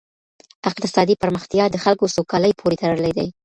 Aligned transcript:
اقتصادي 0.69 1.15
پرمختیا 1.21 1.63
د 1.69 1.75
خلګو 1.83 2.11
سوکالۍ 2.15 2.51
پوري 2.59 2.77
تړلې 2.81 3.11
ده. 3.17 3.25